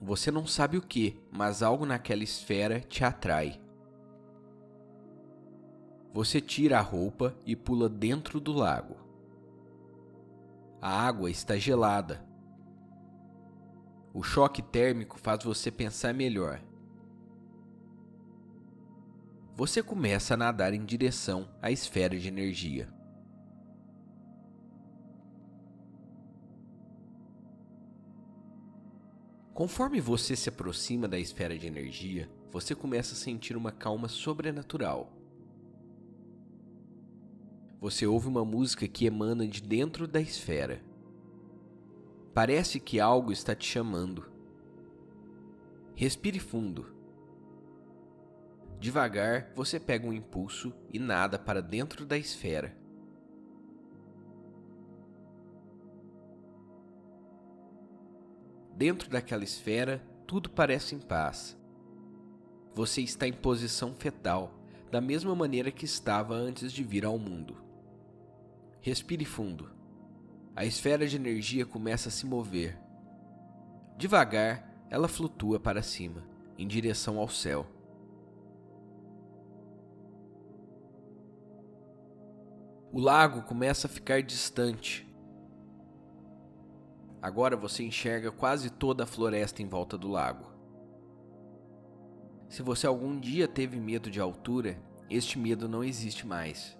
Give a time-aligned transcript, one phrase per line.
[0.00, 3.60] Você não sabe o que, mas algo naquela esfera te atrai.
[6.14, 8.96] Você tira a roupa e pula dentro do lago.
[10.80, 12.26] A água está gelada.
[14.14, 16.58] O choque térmico faz você pensar melhor.
[19.54, 22.97] Você começa a nadar em direção à esfera de energia.
[29.58, 35.12] Conforme você se aproxima da esfera de energia, você começa a sentir uma calma sobrenatural.
[37.80, 40.80] Você ouve uma música que emana de dentro da esfera.
[42.32, 44.30] Parece que algo está te chamando.
[45.96, 46.94] Respire fundo.
[48.78, 52.78] Devagar, você pega um impulso e nada para dentro da esfera.
[58.78, 61.58] Dentro daquela esfera, tudo parece em paz.
[62.76, 64.54] Você está em posição fetal,
[64.88, 67.56] da mesma maneira que estava antes de vir ao mundo.
[68.80, 69.68] Respire fundo.
[70.54, 72.78] A esfera de energia começa a se mover.
[73.96, 76.22] Devagar, ela flutua para cima,
[76.56, 77.66] em direção ao céu.
[82.92, 85.04] O lago começa a ficar distante,
[87.20, 90.46] Agora você enxerga quase toda a floresta em volta do lago.
[92.48, 94.80] Se você algum dia teve medo de altura,
[95.10, 96.78] este medo não existe mais.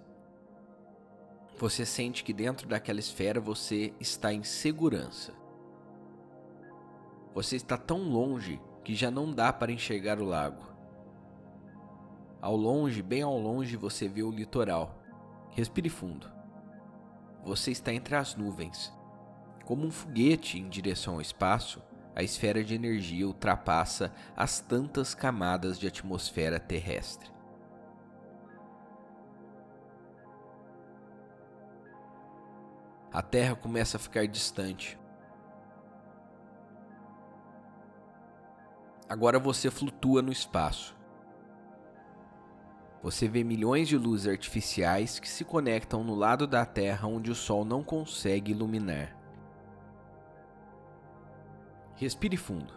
[1.57, 5.33] Você sente que dentro daquela esfera você está em segurança.
[7.35, 10.63] Você está tão longe que já não dá para enxergar o lago.
[12.41, 15.03] Ao longe, bem ao longe, você vê o litoral.
[15.49, 16.31] Respire fundo.
[17.43, 18.97] Você está entre as nuvens
[19.69, 21.79] como um foguete em direção ao espaço,
[22.15, 27.29] a esfera de energia ultrapassa as tantas camadas de atmosfera terrestre.
[33.13, 34.97] A Terra começa a ficar distante.
[39.07, 40.97] Agora você flutua no espaço.
[43.03, 47.35] Você vê milhões de luzes artificiais que se conectam no lado da Terra onde o
[47.35, 49.18] Sol não consegue iluminar.
[51.99, 52.73] Respire fundo.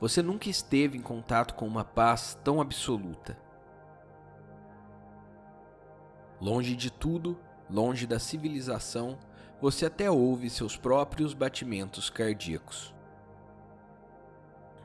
[0.00, 3.38] Você nunca esteve em contato com uma paz tão absoluta.
[6.40, 9.18] Longe de tudo, longe da civilização,
[9.60, 12.94] você até ouve seus próprios batimentos cardíacos.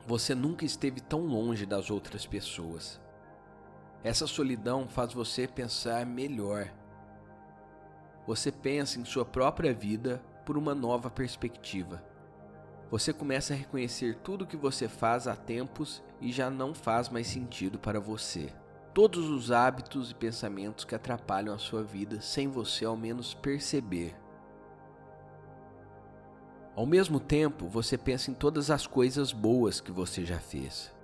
[0.06, 3.00] Você nunca esteve tão longe das outras pessoas.
[4.02, 6.70] Essa solidão faz você pensar melhor
[8.26, 12.02] você pensa em sua própria vida por uma nova perspectiva.
[12.90, 17.26] Você começa a reconhecer tudo que você faz há tempos e já não faz mais
[17.26, 18.52] sentido para você.
[18.94, 24.14] todos os hábitos e pensamentos que atrapalham a sua vida sem você ao menos perceber.
[26.76, 30.94] Ao mesmo tempo, você pensa em todas as coisas boas que você já fez.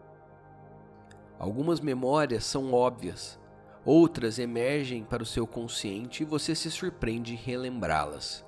[1.37, 3.41] Algumas memórias são óbvias,
[3.85, 8.44] outras emergem para o seu consciente e você se surpreende em relembrá-las.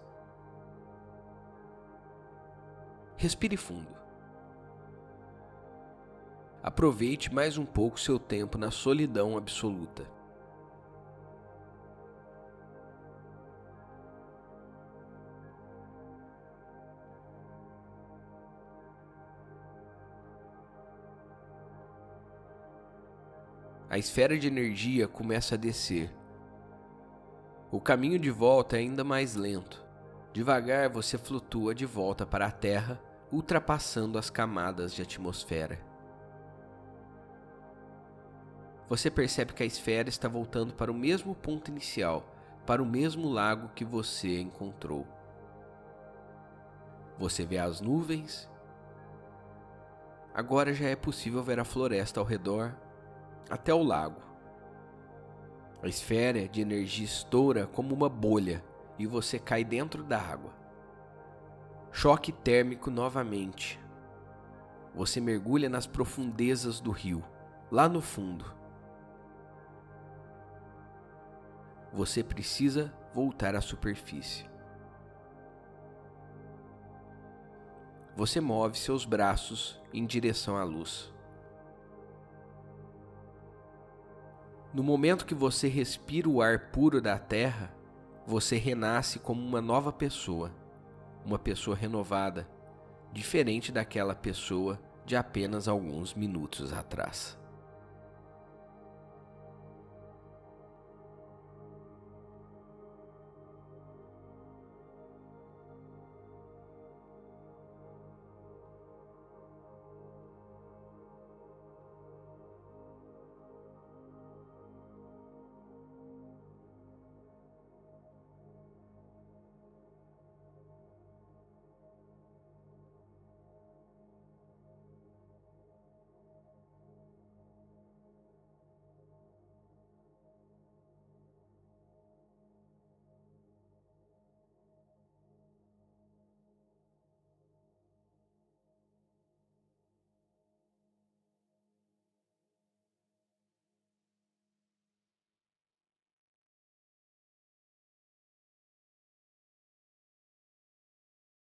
[3.17, 3.89] Respire fundo.
[6.63, 10.07] Aproveite mais um pouco seu tempo na solidão absoluta.
[23.93, 26.11] A esfera de energia começa a descer.
[27.71, 29.85] O caminho de volta é ainda mais lento.
[30.33, 33.01] Devagar você flutua de volta para a Terra,
[33.31, 35.93] ultrapassando as camadas de atmosfera
[38.93, 42.27] você percebe que a esfera está voltando para o mesmo ponto inicial,
[42.67, 45.07] para o mesmo lago que você encontrou.
[47.19, 48.51] Você vê as nuvens.
[50.35, 52.77] Agora já é possível ver a floresta ao redor,
[53.49, 54.21] até o lago.
[55.83, 58.65] A esfera de energia estoura como uma bolha
[58.99, 60.53] e você cai dentro da água.
[61.91, 63.81] Choque térmico novamente.
[64.95, 67.25] Você mergulha nas profundezas do rio,
[67.71, 68.63] lá no fundo.
[71.93, 74.51] você precisa voltar à superfície.
[78.17, 81.13] Você move seus braços em direção à luz.
[84.75, 87.75] No momento que você respira o ar puro da terra,
[88.27, 90.51] você renasce como uma nova pessoa,
[91.27, 92.49] uma pessoa renovada,
[93.13, 97.39] diferente daquela pessoa de apenas alguns minutos atrás.